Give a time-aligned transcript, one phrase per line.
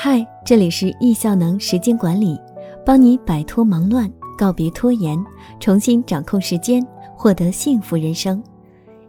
[0.00, 2.38] 嗨，这里是易效能时间管理，
[2.86, 4.08] 帮你摆脱忙乱，
[4.38, 5.18] 告别拖延，
[5.58, 6.86] 重新掌控时间，
[7.16, 8.40] 获得幸福人生。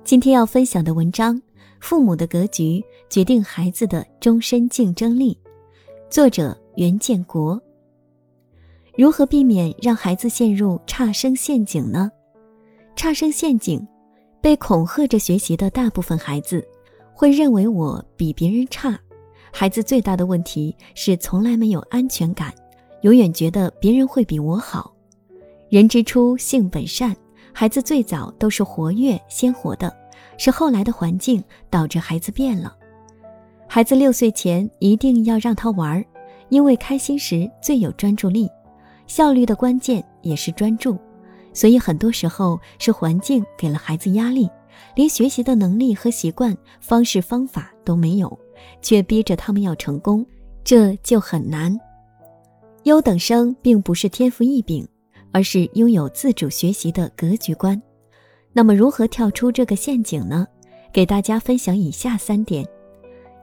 [0.04, 1.40] 今天要分享的文章：
[1.80, 5.38] 父母的格局决定孩子的终身竞争力。
[6.10, 7.62] 作者袁建国。
[8.98, 12.12] 如何避免让孩子陷入差生陷阱呢？
[12.96, 13.88] 差生陷阱，
[14.42, 16.68] 被恐吓着学习的大部分孩子，
[17.14, 19.00] 会认为我比别人差。
[19.52, 22.54] 孩子最大的问题是从来没有安全感，
[23.02, 24.94] 永远觉得别人会比我好。
[25.70, 27.16] 人之初，性本善，
[27.54, 29.96] 孩子最早都是活跃鲜活的，
[30.38, 32.76] 是后来的环境导致孩子变了。
[33.68, 36.04] 孩子六岁前一定要让他玩，
[36.50, 38.50] 因为开心时最有专注力，
[39.06, 40.98] 效率的关键也是专注。
[41.54, 44.50] 所以很多时候是环境给了孩子压力，
[44.96, 48.40] 连学习的能力和习惯、方式方法都没有。
[48.82, 50.26] 却逼着他们要成功，
[50.64, 51.78] 这就很难。
[52.84, 54.88] 优等生并不是天赋异禀，
[55.32, 57.80] 而是拥有自主学习的格局观。
[58.54, 60.48] 那么，如何跳出这个陷阱呢？
[60.92, 62.66] 给大家分享以下三点：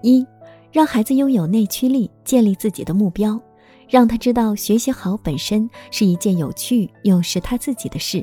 [0.03, 0.27] 一、
[0.73, 3.41] 让孩子拥有内驱力，建立自己的目标，
[3.89, 8.21] 让他知道学习好本身是一件有趣又是他自己的事；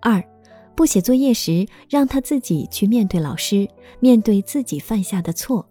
[0.00, 0.22] 二、
[0.76, 5.66] 不写作业时，让他自己去面对老师，面对自己犯下的错。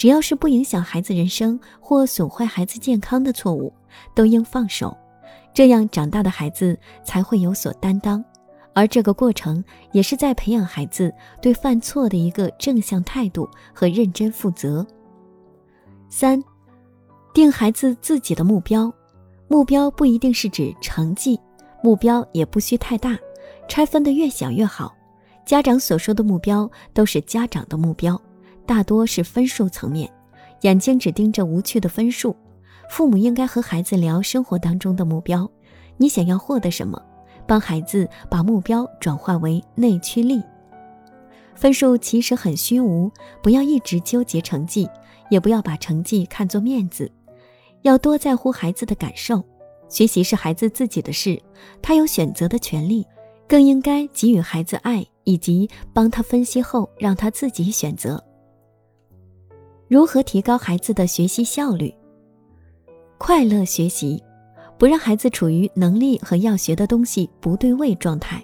[0.00, 3.70] 只要是不影响孩子人生或损坏孩子健康的错误，
[4.14, 4.96] 都应放手，
[5.52, 8.24] 这样长大的孩子才会有所担当。
[8.72, 14.86] 而这个过程也是在培养孩子对犯错的一个正向态度和认真负责。
[16.08, 16.42] 三，
[17.34, 18.90] 定孩子自己的目标，
[19.48, 21.38] 目标不一定是指成绩，
[21.82, 23.18] 目标也不需太大，
[23.68, 24.96] 拆分的越小越好。
[25.44, 28.18] 家长所说的目标都是家长的目标。
[28.66, 30.10] 大多是分数层面，
[30.62, 32.36] 眼睛只盯着无趣的分数。
[32.88, 35.50] 父母应该和孩子聊生活当中的目标，
[35.96, 37.00] 你想要获得什么？
[37.46, 40.42] 帮孩子把目标转化为内驱力。
[41.54, 43.10] 分数其实很虚无，
[43.42, 44.88] 不要一直纠结成绩，
[45.30, 47.10] 也不要把成绩看作面子，
[47.82, 49.42] 要多在乎孩子的感受。
[49.88, 51.40] 学习是孩子自己的事，
[51.82, 53.04] 他有选择的权利，
[53.48, 58.22] 更应该给予孩子爱，以及帮他分析后让他自己选择。
[59.90, 61.92] 如何提高孩子的学习效率？
[63.18, 64.22] 快乐学习，
[64.78, 68.40] 不让孩子处于能力和要学的东西不对位状态。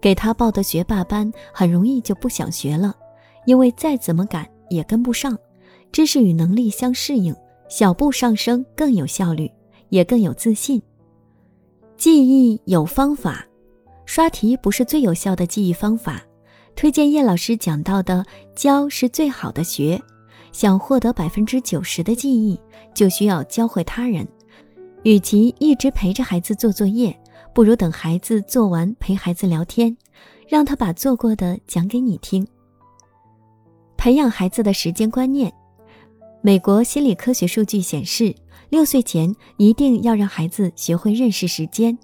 [0.00, 2.96] 给他报的学霸班，很容易就不想学了，
[3.44, 5.36] 因为再怎么赶也跟不上。
[5.92, 7.36] 知识与能力相适应，
[7.68, 9.52] 小步上升更有效率，
[9.90, 10.80] 也更有自信。
[11.98, 13.46] 记忆有方法，
[14.06, 16.22] 刷题不是最有效的记忆方法。
[16.74, 18.24] 推荐叶老师讲到的
[18.56, 20.00] 教是最好的学。
[20.52, 22.58] 想获得百分之九十的记忆，
[22.94, 24.26] 就需要教会他人。
[25.04, 27.16] 与其一直陪着孩子做作业，
[27.54, 29.96] 不如等孩子做完陪孩子聊天，
[30.48, 32.46] 让他把做过的讲给你听。
[33.96, 35.52] 培养孩子的时间观念。
[36.40, 38.34] 美国心理科学数据显示，
[38.70, 41.96] 六岁前一定要让孩子学会认识时间，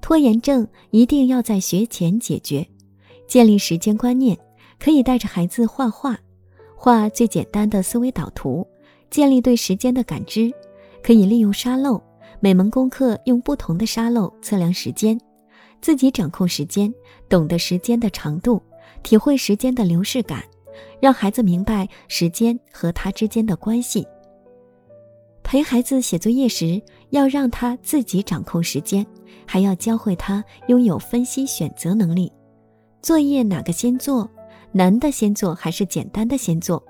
[0.00, 2.66] 拖延症一定要在学前解决。
[3.26, 4.36] 建立时间观念，
[4.78, 6.18] 可以带着孩子画画。
[6.82, 8.66] 画最简单的思维导图，
[9.10, 10.50] 建立对时间的感知，
[11.02, 12.02] 可以利用沙漏，
[12.40, 15.20] 每门功课用不同的沙漏测量时间，
[15.82, 16.90] 自己掌控时间，
[17.28, 18.62] 懂得时间的长度，
[19.02, 20.42] 体会时间的流逝感，
[21.02, 24.06] 让孩子明白时间和他之间的关系。
[25.42, 26.80] 陪孩子写作业时，
[27.10, 29.06] 要让他自己掌控时间，
[29.46, 32.32] 还要教会他拥有分析选择能力。
[33.02, 34.26] 作业哪个先做？
[34.72, 36.82] 难的先做还是简单的先做？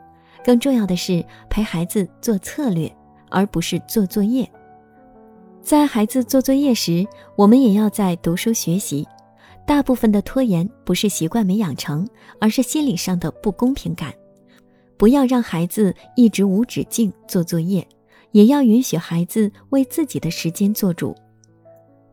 [0.44, 2.90] 更重要的是陪孩子做策略，
[3.28, 4.50] 而不是做作业。
[5.62, 9.06] 在孩子做作业时，我们也要在读书学习。
[9.66, 12.08] 大部分的拖延不是习惯没养成，
[12.40, 14.12] 而是心理上的不公平感。
[14.96, 17.86] 不要让孩子一直无止境做作业，
[18.32, 21.14] 也要允许孩子为自己的时间做主。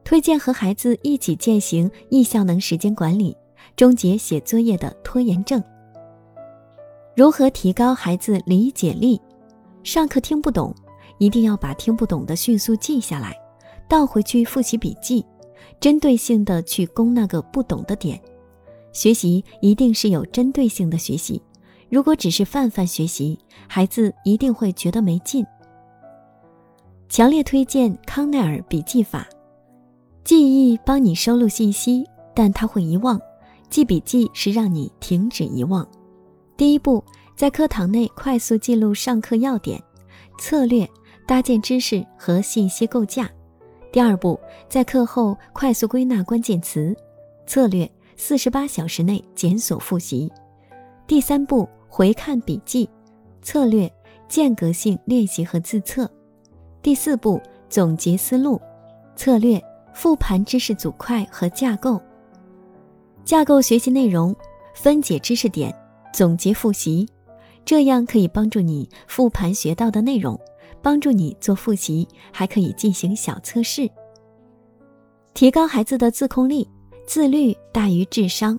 [0.04, 3.36] 推荐和孩子一起践行易效能时间管理。
[3.78, 5.64] 终结写作业的拖延症。
[7.16, 9.22] 如何提高孩子理解力？
[9.84, 10.74] 上课听不懂，
[11.20, 13.38] 一定要把听不懂的迅速记下来，
[13.88, 15.24] 倒回去复习笔记，
[15.80, 18.20] 针对性的去攻那个不懂的点。
[18.94, 21.40] 学习一定是有针对性的学习，
[21.88, 23.38] 如果只是泛泛学习，
[23.68, 25.46] 孩子一定会觉得没劲。
[27.10, 29.28] 强烈推荐康奈尔笔记法，
[30.24, 32.04] 记忆帮你收录信息，
[32.34, 33.22] 但他会遗忘。
[33.70, 35.88] 记笔记是让你停止遗忘。
[36.56, 37.04] 第一步，
[37.36, 39.82] 在课堂内快速记录上课要点、
[40.40, 40.90] 策略，
[41.28, 43.26] 搭建知识和信息构架；
[43.92, 46.94] 第二步，在课后快速归纳关键词；
[47.46, 50.28] 策略四十八小时内检索复习；
[51.06, 52.88] 第三步，回看笔记；
[53.42, 53.92] 策略
[54.28, 56.06] 间隔性练习和自测；
[56.82, 58.60] 第四步，总结思路；
[59.16, 59.62] 策略
[59.94, 62.02] 复盘知识组块和架构。
[63.28, 64.34] 架构学习内容，
[64.74, 65.76] 分解知识点，
[66.14, 67.06] 总结复习，
[67.66, 70.40] 这样可以帮助你复盘学到的内容，
[70.82, 73.92] 帮助你做复习，还可以进行小测试。
[75.34, 76.66] 提高孩子的自控力，
[77.06, 78.58] 自律大于智商。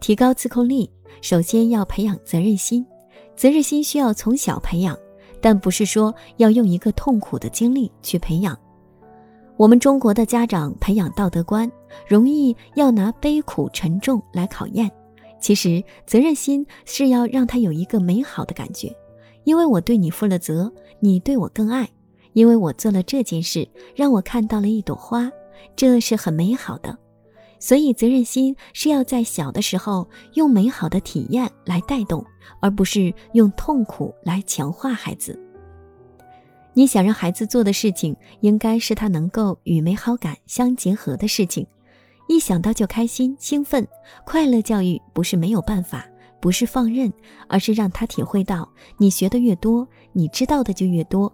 [0.00, 0.90] 提高自控力，
[1.20, 2.84] 首先要培养责任心，
[3.36, 4.98] 责任心需要从小培养，
[5.40, 8.58] 但不是说要用一个痛苦的经历去培养。
[9.62, 11.70] 我们中国的家长培养道德观，
[12.08, 14.90] 容易要拿悲苦沉重来考验。
[15.40, 18.92] 其实责任心是要让他有一个美好的感觉，
[19.44, 21.88] 因为我对你负了责，你对我更爱。
[22.32, 25.30] 因为我做了这件事，让我看到了一朵花，
[25.76, 26.98] 这是很美好的。
[27.60, 32.26] 所以责任心是要在小的时候用美好的体验来带动，
[32.58, 35.38] 而不是用痛苦来强化孩子。
[36.74, 41.66] 你想让孩子做的事情，应该是他能够与美好感相结合的事情，
[42.28, 43.86] 一想到就开心兴奋。
[44.24, 46.06] 快乐教育不是没有办法，
[46.40, 47.12] 不是放任，
[47.46, 48.66] 而是让他体会到，
[48.96, 51.30] 你学的越多，你知道的就越多，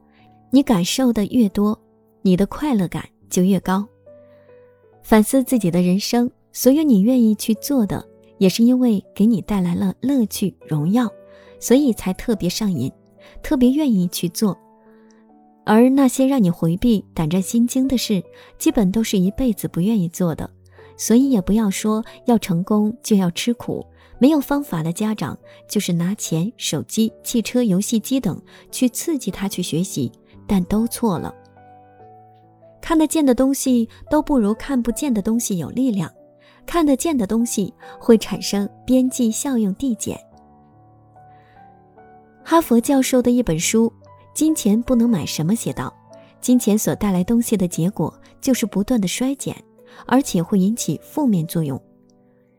[0.50, 1.79] 你感受的越多，
[2.23, 3.87] 你的快乐感就越高。
[5.02, 8.05] 反思自己的人生，所有你愿意去做的，
[8.38, 11.08] 也是因为给你带来了乐趣、荣耀，
[11.61, 12.93] 所以才特别上瘾，
[13.41, 14.58] 特别愿意去做。
[15.69, 18.25] 而那些让你回避、胆战心惊的事，
[18.56, 20.49] 基本都是一辈子不愿意做的。
[20.97, 23.85] 所以也不要说要成功就要吃苦。
[24.19, 25.38] 没有方法的家长，
[25.69, 30.11] 就是拿钱、手机、汽车、游戏机等去刺激他去学习，
[30.47, 31.35] 但都错了。
[32.81, 36.11] 看得见的东西都不如看不见的东西有力量。
[36.65, 40.19] 看得见的东西会产生边际效用递减。
[42.43, 43.93] 哈佛教授的一本书。
[44.38, 45.52] 金钱不能买什么？
[45.52, 45.93] 写道
[46.40, 49.52] ：“金钱所带来东西的结果就是不断的衰减，
[50.06, 51.82] 而且会引起负面作用。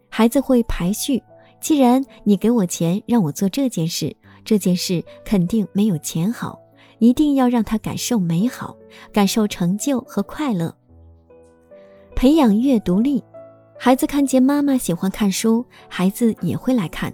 [0.09, 1.23] 孩子会排序。
[1.61, 6.59] 既然你给我钱让我做这件事，这件事肯定没有钱好。
[6.97, 8.75] 一定要让他感受美好，
[9.13, 10.75] 感受成就和快乐。
[12.13, 13.23] 培养阅读力，
[13.77, 17.13] 孩子看见妈妈喜欢看书，孩子也会来看。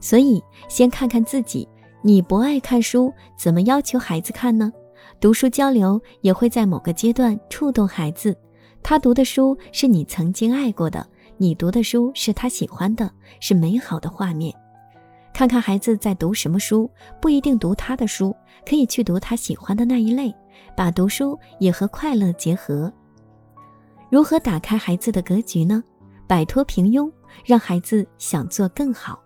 [0.00, 1.68] 所以先看看自己。”
[2.02, 4.72] 你不爱看书，怎么要求孩子看呢？
[5.20, 8.36] 读书交流也会在某个阶段触动孩子。
[8.82, 11.04] 他读的书是你曾经爱过的，
[11.36, 13.10] 你读的书是他喜欢的，
[13.40, 14.54] 是美好的画面。
[15.32, 16.88] 看看孩子在读什么书，
[17.20, 18.34] 不一定读他的书，
[18.68, 20.32] 可以去读他喜欢的那一类，
[20.76, 22.92] 把读书也和快乐结合。
[24.10, 25.82] 如何打开孩子的格局呢？
[26.28, 27.10] 摆脱平庸，
[27.44, 29.18] 让孩子想做更好。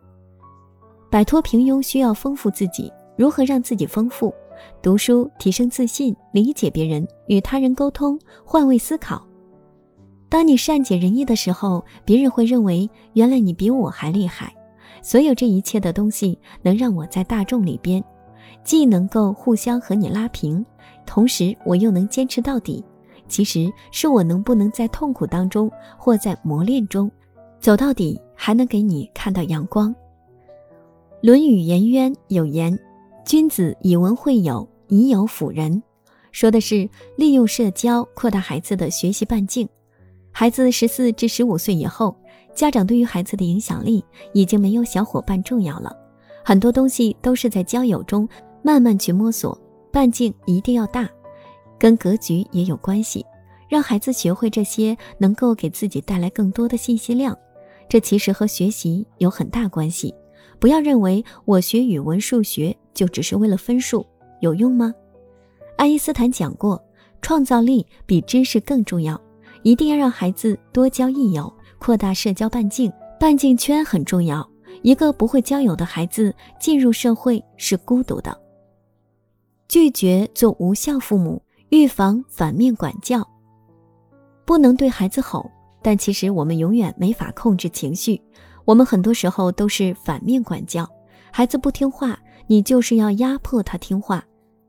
[1.10, 4.32] 摆脱平庸需要丰富自己，如何让自己丰富？
[4.80, 9.20] 读书提升自信，理解别人，与他人沟通，换位思考。
[10.28, 14.54] 当你善解人意的时候，别人会认为原来你比我还厉害。
[15.02, 18.04] 所有这一切的东西能让我在大众里边，
[18.62, 20.64] 既能够互相和你拉平，
[21.04, 22.84] 同时我又能坚持到底。
[23.26, 27.10] 其实是我能不能在痛苦当中或在磨练中
[27.58, 29.92] 走到底，还能给你看到阳光。
[31.22, 32.78] 《论语颜渊》有言
[33.26, 35.82] ：“君子以文会友，以友辅仁。”
[36.32, 39.68] 说的是利用社交扩大孩子的学习半径。
[40.32, 42.16] 孩子十四至十五岁以后，
[42.54, 45.94] 家长对于孩子的影响力已经没有小伙伴重要了。
[46.42, 48.26] 很多东西都是在交友中
[48.62, 49.60] 慢慢去摸索，
[49.92, 51.06] 半径一定要大，
[51.78, 53.22] 跟格局也有关系。
[53.68, 57.36] 让孩子学会这些，能够给自己带来更多的信息量，
[57.90, 60.14] 这其实和学习有很大关系。
[60.60, 64.06] 不要认为我学语文、数学就只是为了分数，
[64.40, 64.94] 有用吗？
[65.76, 66.80] 爱因斯坦讲过，
[67.22, 69.18] 创造力比知识更重要。
[69.62, 74.46] 一定要让孩子多交益友，扩大社交半径，半径圈很重要。
[74.82, 78.38] 一个不会交友的孩子进入社会是孤独的。
[79.68, 83.26] 拒绝做无效父母，预防反面管教。
[84.44, 85.50] 不能对孩子吼，
[85.82, 88.20] 但其实我们永远没法控制情绪。
[88.70, 90.88] 我们很多时候都是反面管教，
[91.32, 94.20] 孩子不听话，你就是要压迫他听话；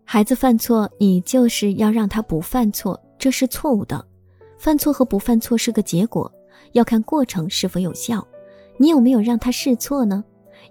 [0.03, 4.03] 孩子犯错，你就是要让他不犯错，这是错误的。
[4.58, 6.31] 犯错和不犯错是个结果，
[6.72, 8.27] 要看过程是否有效。
[8.79, 10.24] 你有没有让他试错呢？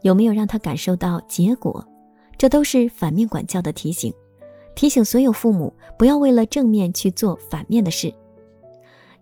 [0.03, 1.87] 有没有让他感受到结果？
[2.37, 4.13] 这都是反面管教的提醒。
[4.75, 8.13] 提醒所有父母不要为了正面去做反面的事。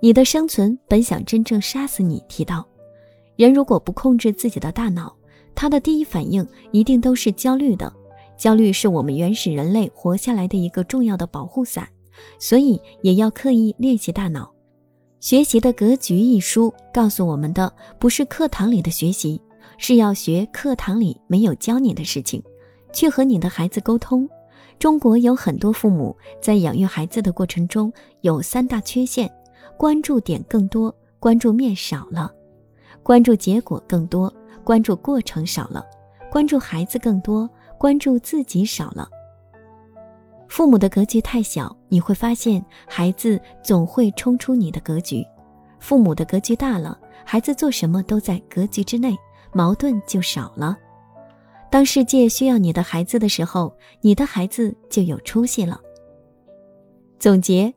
[0.01, 2.25] 你的生存本想真正杀死你。
[2.27, 2.67] 提到，
[3.39, 5.15] 人如果不控制自己的大脑，
[5.55, 7.93] 他的第一反应一定都是焦虑的。
[8.37, 11.89] 焦虑是我们原始人类活下来的一个重要的保护伞，
[12.41, 14.53] 所以也要刻意练习大脑。
[15.21, 19.41] 学习的格局一书告诉我们的，不是课堂里的学习，
[19.77, 22.43] 是要学课堂里没有教你的事情，
[22.93, 24.29] 去和你的孩子沟通。
[24.81, 27.93] 中国有很多父母在养育孩子的过程中
[28.23, 29.33] 有三大缺陷。
[29.77, 32.29] 关注点更多，关注面少了；
[33.09, 34.31] 关注结果更多，
[34.63, 35.83] 关注过程少了；
[36.31, 37.49] 关注孩子更多，
[37.79, 39.09] 关注自己少了。
[40.47, 45.23] 父母的格局太小，你会发现孩子总会冲出你的格局；
[45.81, 49.17] 父母的格局大了，孩子做什么都在格局之内，
[49.55, 50.77] 矛盾就少了。
[51.71, 55.81] 当世界需要你的孩子的时候，你的孩子就有出息了。
[57.19, 57.73] 总结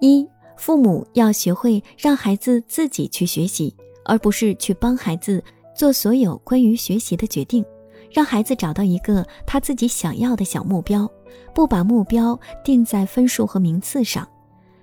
[0.00, 0.28] 一。
[0.56, 3.72] 父母要学会让孩子自己去学习，
[4.08, 5.40] 而不是去帮孩子
[5.76, 7.64] 做所有关于学习的决定。
[8.10, 11.08] 让孩子找到一个他自己想要的小目标，
[11.54, 14.26] 不把目标定在分数和名次上。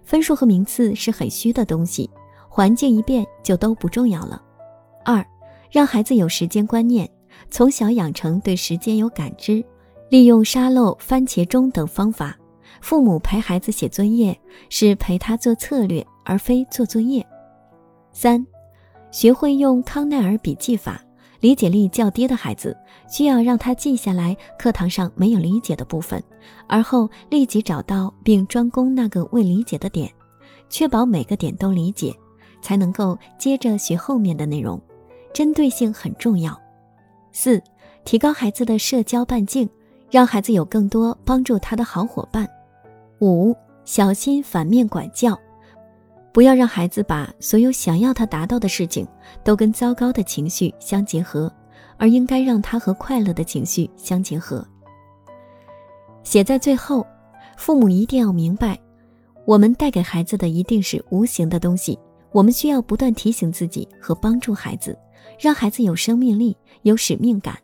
[0.04, 2.08] 分数和名次是很虚的东西，
[2.48, 4.40] 环境一变就都不重要了。
[5.04, 5.26] 二，
[5.72, 7.10] 让孩子有时间观念，
[7.50, 9.66] 从小养成对时间有感知，
[10.10, 12.38] 利用沙漏、番茄钟等方法。
[12.82, 14.40] 父母陪孩子写作业
[14.70, 17.26] 是陪他做策略，而非做作业。
[18.12, 18.46] 三，
[19.16, 21.02] 学会用康奈尔笔记法。
[21.40, 22.76] 理解力较低的孩子，
[23.08, 26.22] 需要让他记下来课堂上没有理解的部分，
[26.68, 30.12] 而后立即找到并专攻那个未理解的点，
[30.70, 32.14] 确保每个点都理解，
[32.62, 34.82] 才能够接着学后面的内容。
[35.34, 36.60] 针对性很重要。
[37.32, 37.62] 四，
[38.04, 39.70] 提高孩子的社交半径，
[40.12, 42.46] 让孩子有更多帮助他的好伙伴。
[43.22, 43.56] 五，
[43.86, 45.40] 小心反面管教，
[46.36, 49.08] 不要让孩子把所有想要他达到的事情
[49.42, 51.50] 都跟糟糕的情绪相结合，
[51.96, 54.68] 而应该让他和快乐的情绪相结合。
[56.24, 57.08] 写在最后，
[57.56, 58.78] 父母一定要明白，
[59.46, 61.98] 我们带给孩子的一定是无形的东西，
[62.34, 64.94] 我们需要不断提醒自己和帮助孩子，
[65.40, 67.58] 让孩子有生命力、有使命感，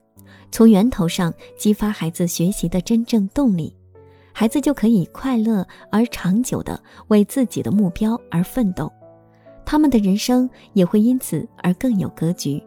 [0.50, 3.76] 从源头上激发孩子学习的真正动力。
[4.34, 8.92] 孩子就可以快乐而长久地为自己的目标而奋斗，
[9.66, 12.62] 他们的人生也会因此而更有格局。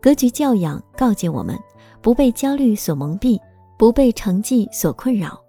[0.00, 1.58] 格局教养告诫我们，
[2.02, 3.40] 不被焦虑所蒙蔽，
[3.78, 5.40] 不被成绩所困扰，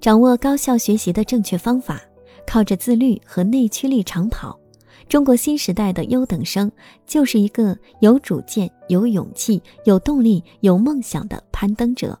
[0.00, 2.00] 掌握高效学习的正确方法，
[2.46, 4.58] 靠着自律和内驱力长跑。
[5.08, 6.70] 中国新时代的优等生
[7.06, 12.18] 就是一个有主见、有勇气、有动力、有梦想的攀登者。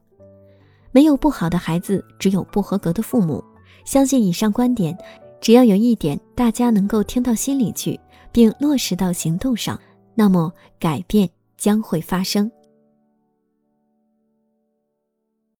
[0.92, 3.42] 没有不好的孩子，只有不合格的父母。
[3.84, 4.96] 相信以上观点，
[5.40, 7.98] 只要有一点大家能够听到心里去，
[8.30, 9.76] 并落实到行动上，
[10.14, 12.48] 那么改变将会发生。